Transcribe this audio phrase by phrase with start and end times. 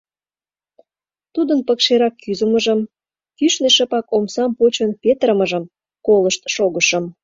[1.33, 2.79] Тудын пыкшерак кӱзымыжым,
[3.37, 5.63] кӱшнӧ шыпак омсам почын-петырымыжым
[6.05, 7.05] колышт шогышым.